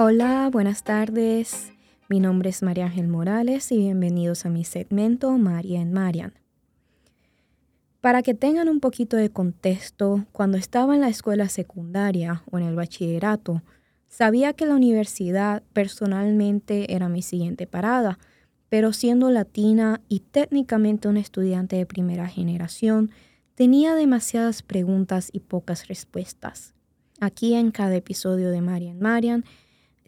[0.00, 1.72] Hola, buenas tardes.
[2.08, 6.34] Mi nombre es María Ángel Morales y bienvenidos a mi segmento María en Marian.
[8.00, 12.66] Para que tengan un poquito de contexto, cuando estaba en la escuela secundaria o en
[12.66, 13.64] el bachillerato,
[14.06, 18.20] sabía que la universidad personalmente era mi siguiente parada,
[18.68, 23.10] pero siendo latina y técnicamente una estudiante de primera generación,
[23.56, 26.72] tenía demasiadas preguntas y pocas respuestas.
[27.18, 29.44] Aquí en cada episodio de Marian Marian,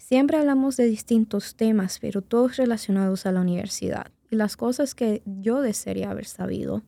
[0.00, 5.22] siempre hablamos de distintos temas, pero todos relacionados a la universidad y las cosas que
[5.24, 6.82] yo desearía haber sabido.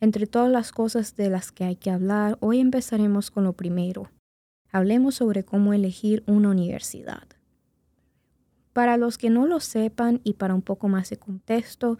[0.00, 4.10] Entre todas las cosas de las que hay que hablar, hoy empezaremos con lo primero.
[4.72, 7.22] Hablemos sobre cómo elegir una universidad.
[8.72, 11.98] Para los que no lo sepan y para un poco más de contexto,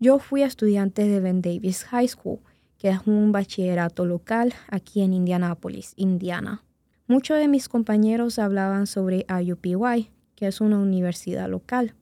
[0.00, 2.40] yo fui estudiante de Ben Davis High School,
[2.78, 6.64] que es un bachillerato local aquí en Indianápolis, Indiana.
[7.06, 11.94] Muchos de mis compañeros hablaban sobre IUPY, que es una universidad local.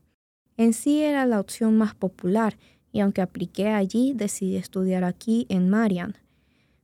[0.56, 2.56] En sí era la opción más popular
[2.92, 6.14] y aunque apliqué allí, decidí estudiar aquí en Marian.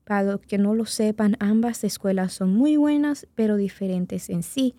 [0.05, 4.75] Para los que no lo sepan, ambas escuelas son muy buenas, pero diferentes en sí,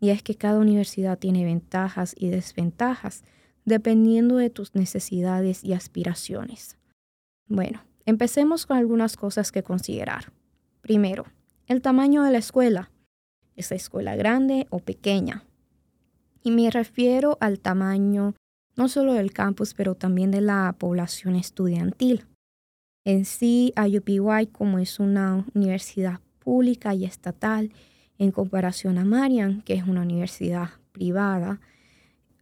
[0.00, 3.22] y es que cada universidad tiene ventajas y desventajas,
[3.64, 6.76] dependiendo de tus necesidades y aspiraciones.
[7.46, 10.32] Bueno, empecemos con algunas cosas que considerar.
[10.80, 11.26] Primero,
[11.72, 12.90] el tamaño de la escuela.
[13.56, 15.44] ¿Es la escuela grande o pequeña?
[16.42, 18.34] Y me refiero al tamaño
[18.76, 22.26] no solo del campus, pero también de la población estudiantil.
[23.04, 27.72] En sí, IUPY, como es una universidad pública y estatal,
[28.18, 31.60] en comparación a Marian, que es una universidad privada,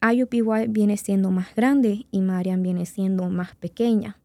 [0.02, 4.18] IUPY viene siendo más grande y Marian viene siendo más pequeña.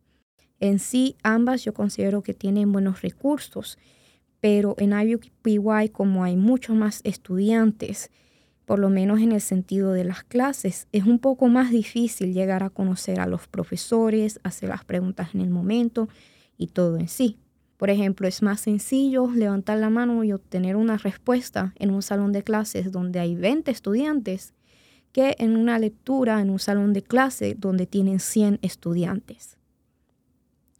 [0.59, 3.77] En sí, ambas yo considero que tienen buenos recursos,
[4.45, 8.11] pero en IUPY, como hay muchos más estudiantes,
[8.65, 12.61] por lo menos en el sentido de las clases, es un poco más difícil llegar
[12.61, 16.09] a conocer a los profesores, hacer las preguntas en el momento
[16.59, 17.39] y todo en sí.
[17.77, 22.31] Por ejemplo, es más sencillo levantar la mano y obtener una respuesta en un salón
[22.31, 24.53] de clases donde hay 20 estudiantes
[25.11, 29.57] que en una lectura en un salón de clase donde tienen 100 estudiantes.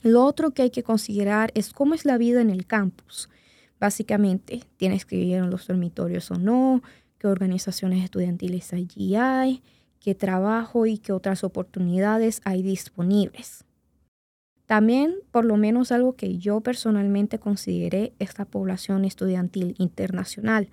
[0.04, 3.28] Lo otro que hay que considerar es cómo es la vida en el campus.
[3.80, 6.82] Básicamente, tienes que vivir en los dormitorios o no,
[7.18, 9.62] qué organizaciones estudiantiles allí hay,
[10.00, 13.66] qué trabajo y qué otras oportunidades hay disponibles.
[14.66, 20.70] También, por lo menos algo que yo personalmente consideré es la población estudiantil internacional,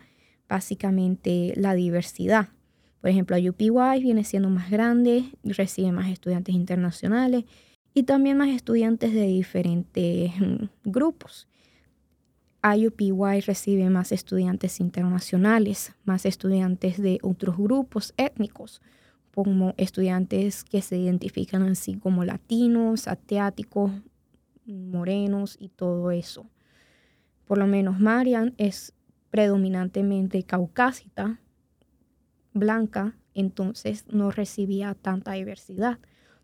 [0.48, 2.48] básicamente la diversidad.
[3.00, 7.44] Por ejemplo, UPY viene siendo más grande, recibe más estudiantes internacionales
[7.94, 11.48] y también más estudiantes de diferentes mm, grupos.
[12.64, 18.80] IUPY recibe más estudiantes internacionales, más estudiantes de otros grupos étnicos,
[19.34, 23.90] como estudiantes que se identifican así como latinos, asiáticos,
[24.64, 26.46] morenos y todo eso.
[27.46, 28.92] Por lo menos Marian es
[29.30, 31.40] predominantemente caucásita,
[32.52, 35.98] blanca, entonces no recibía tanta diversidad.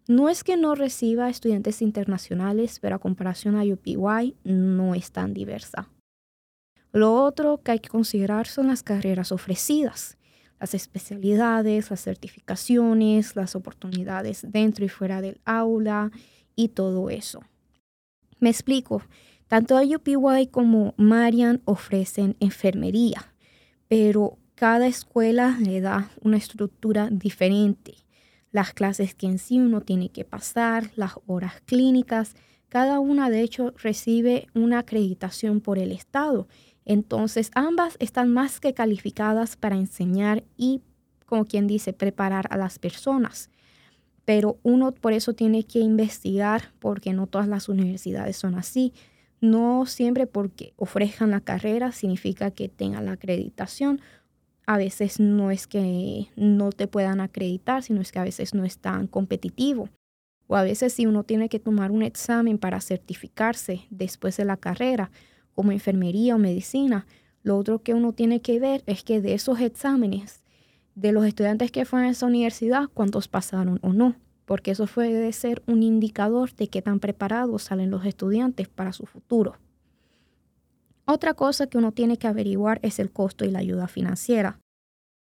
[0.09, 5.35] No es que no reciba estudiantes internacionales, pero a comparación a UPY no es tan
[5.35, 5.91] diversa.
[6.93, 10.17] Lo otro que hay que considerar son las carreras ofrecidas,
[10.59, 16.11] las especialidades, las certificaciones, las oportunidades dentro y fuera del aula
[16.57, 17.41] y todo eso.
[18.41, 19.03] Me explico.
[19.49, 23.33] Tanto UPY como Marian ofrecen enfermería,
[23.89, 27.95] pero cada escuela le da una estructura diferente.
[28.51, 32.35] Las clases que en sí uno tiene que pasar, las horas clínicas,
[32.69, 36.47] cada una de hecho recibe una acreditación por el Estado
[36.89, 40.81] entonces, ambas están más que calificadas para enseñar y,
[41.27, 43.51] como quien dice, preparar a las personas.
[44.25, 48.95] Pero uno por eso tiene que investigar porque no todas las universidades son así.
[49.43, 54.01] No siempre porque ofrezcan la carrera significa que tengan la acreditación.
[54.67, 58.65] A veces no es que no te puedan acreditar, sino es que a veces no
[58.65, 59.91] es tan competitivo.
[60.47, 64.57] O a veces si uno tiene que tomar un examen para certificarse después de la
[64.57, 65.11] carrera,
[65.59, 67.05] como enfermería o medicina.
[67.43, 70.45] Lo otro que uno tiene que ver es que de esos exámenes,
[70.95, 74.15] de los estudiantes que fueron a esa universidad, cuántos pasaron o no,
[74.45, 79.05] porque eso puede ser un indicador de qué tan preparados salen los estudiantes para su
[79.07, 79.57] futuro.
[81.07, 84.61] Otra cosa que uno tiene que averiguar es el costo y la ayuda financiera.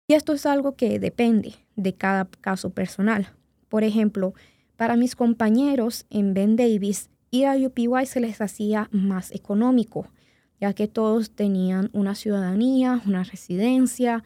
[0.09, 3.29] Y esto es algo que depende de cada caso personal.
[3.69, 4.35] Por ejemplo,
[4.75, 10.09] para mis compañeros en Ben Davis, ir a UPY se les hacía más económico,
[10.61, 14.25] ya que todos tenían una ciudadanía, una residencia,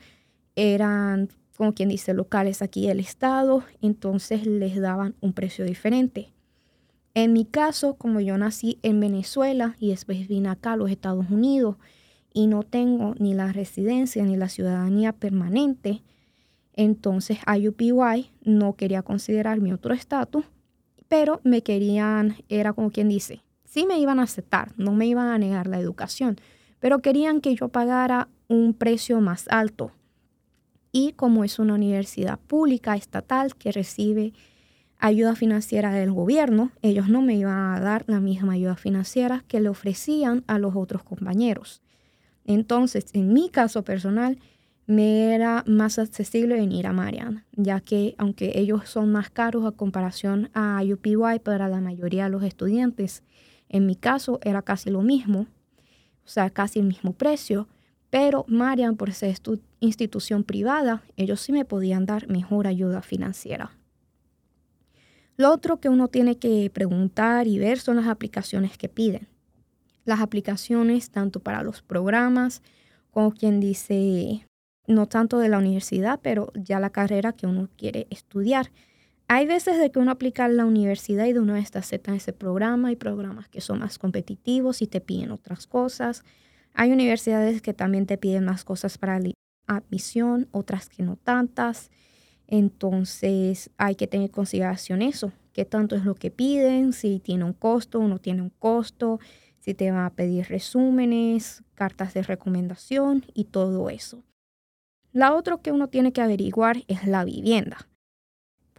[0.56, 1.28] eran
[1.60, 6.32] como quien dice, locales aquí del estado, entonces les daban un precio diferente.
[7.12, 11.28] En mi caso, como yo nací en Venezuela y después vine acá a los Estados
[11.28, 11.76] Unidos
[12.32, 16.02] y no tengo ni la residencia ni la ciudadanía permanente,
[16.72, 20.46] entonces IUPY no quería considerar mi otro estatus,
[21.08, 25.28] pero me querían, era como quien dice, sí me iban a aceptar, no me iban
[25.28, 26.36] a negar la educación,
[26.80, 29.92] pero querían que yo pagara un precio más alto.
[30.90, 34.32] Y como es una universidad pública estatal que recibe
[34.98, 39.60] ayuda financiera del gobierno, ellos no me iban a dar la misma ayuda financiera que
[39.60, 41.80] le ofrecían a los otros compañeros.
[42.44, 44.38] Entonces, en mi caso personal,
[44.86, 49.70] me era más accesible venir a Marian, ya que aunque ellos son más caros a
[49.70, 53.22] comparación a UPY para la mayoría de los estudiantes,
[53.70, 55.46] en mi caso era casi lo mismo,
[56.24, 57.68] o sea, casi el mismo precio,
[58.10, 59.36] pero Marian, por ser
[59.78, 63.70] institución privada, ellos sí me podían dar mejor ayuda financiera.
[65.36, 69.28] Lo otro que uno tiene que preguntar y ver son las aplicaciones que piden.
[70.04, 72.62] Las aplicaciones tanto para los programas,
[73.10, 74.46] como quien dice
[74.86, 78.70] no tanto de la universidad, pero ya la carrera que uno quiere estudiar.
[79.32, 82.88] Hay veces de que uno aplica a la universidad y de una vez ese programa.
[82.88, 86.24] Hay programas que son más competitivos y te piden otras cosas.
[86.74, 89.30] Hay universidades que también te piden más cosas para la
[89.68, 91.92] admisión, otras que no tantas.
[92.48, 97.44] Entonces hay que tener en consideración eso, qué tanto es lo que piden, si tiene
[97.44, 99.20] un costo o no tiene un costo,
[99.60, 104.24] si te va a pedir resúmenes, cartas de recomendación y todo eso.
[105.12, 107.89] La otra que uno tiene que averiguar es la vivienda.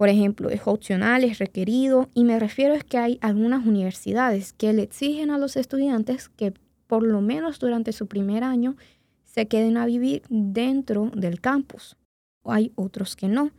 [0.02, 4.74] Por ejemplo, es opcional, es requerido y me refiero es que hay algunas universidades que
[4.74, 6.56] le exigen a los estudiantes que
[6.88, 8.78] por lo menos durante su primer año
[9.26, 11.98] se queden a vivir dentro del campus.
[12.46, 13.52] Hay otros que no.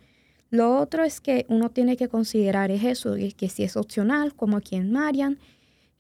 [0.50, 4.56] Lo otro es que uno tiene que considerar es eso, que si es opcional, como
[4.56, 5.38] aquí en Marian,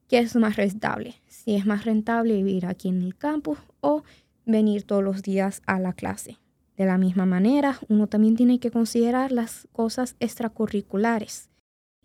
[0.08, 1.14] que es más rentable.
[1.28, 4.02] Si es más rentable vivir aquí en el campus o
[4.44, 6.41] venir todos los días a la clase.
[6.76, 11.50] De la misma manera, uno también tiene que considerar las cosas extracurriculares.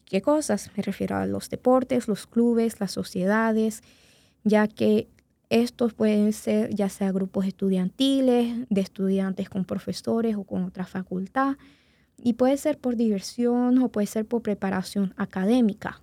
[0.05, 0.71] ¿Qué cosas?
[0.75, 3.81] Me refiero a los deportes, los clubes, las sociedades,
[4.43, 5.07] ya que
[5.49, 11.57] estos pueden ser ya sea grupos estudiantiles, de estudiantes con profesores o con otra facultad,
[12.21, 16.01] y puede ser por diversión o puede ser por preparación académica.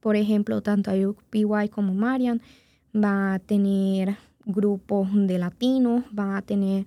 [0.00, 2.40] Por ejemplo, tanto UPY como Marian
[2.94, 6.86] va a tener grupos de latinos, van a tener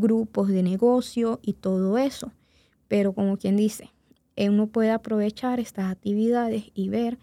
[0.00, 2.32] grupos de negocio y todo eso.
[2.88, 3.90] Pero como quien dice,
[4.36, 7.18] uno puede aprovechar estas actividades y ver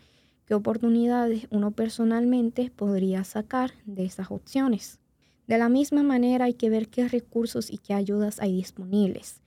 [0.45, 4.99] qué oportunidades uno personalmente podría sacar de esas opciones.
[5.47, 9.41] De la misma manera hay que ver qué recursos y qué ayudas hay disponibles,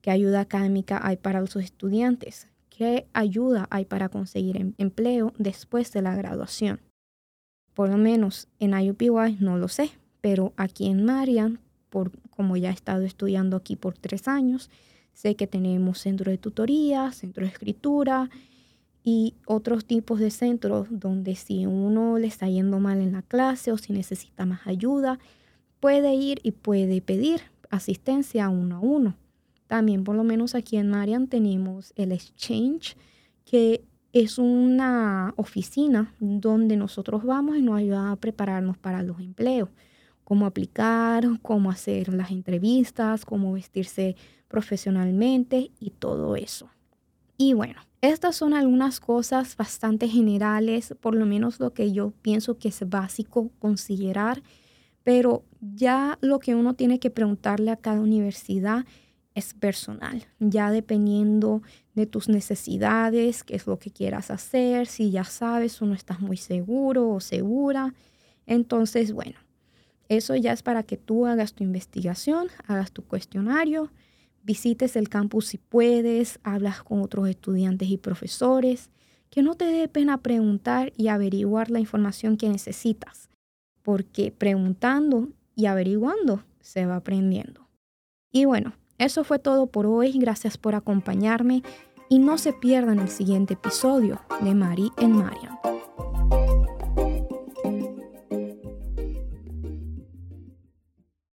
[0.00, 5.92] qué ayuda académica hay para los estudiantes, qué ayuda hay para conseguir em-, empleo después
[5.92, 6.80] de la graduación.
[7.74, 9.90] Por lo menos en IUPY no lo sé,
[10.20, 11.60] pero aquí en Marian
[12.30, 14.70] como ya he estado estudiando aquí por tres años,
[15.12, 18.30] sé que tenemos centro de tutoría, centro de escritura
[19.02, 23.72] y otros tipos de centros donde si uno le está yendo mal en la clase
[23.72, 25.18] o si necesita más ayuda,
[25.80, 29.16] puede ir y puede pedir asistencia uno a uno.
[29.66, 32.96] También por lo menos aquí en Marian tenemos el Exchange,
[33.44, 39.68] que es una oficina donde nosotros vamos y nos ayuda a prepararnos para los empleos
[40.26, 44.16] cómo aplicar, cómo hacer las entrevistas, cómo vestirse
[44.48, 46.68] profesionalmente y todo eso.
[47.38, 52.58] Y bueno, estas son algunas cosas bastante generales, por lo menos lo que yo pienso
[52.58, 54.42] que es básico considerar,
[55.04, 58.84] pero ya lo que uno tiene que preguntarle a cada universidad
[59.36, 61.62] es personal, ya dependiendo
[61.94, 66.18] de tus necesidades, qué es lo que quieras hacer, si ya sabes o no estás
[66.18, 67.94] muy seguro o segura.
[68.44, 69.38] Entonces, bueno,
[70.08, 73.90] eso ya es para que tú hagas tu investigación, hagas tu cuestionario,
[74.42, 78.90] visites el campus si puedes, hablas con otros estudiantes y profesores,
[79.30, 83.28] que no te dé pena preguntar y averiguar la información que necesitas,
[83.82, 87.68] porque preguntando y averiguando se va aprendiendo.
[88.30, 91.62] Y bueno, eso fue todo por hoy, gracias por acompañarme
[92.08, 95.58] y no se pierdan el siguiente episodio de Mari en Marian.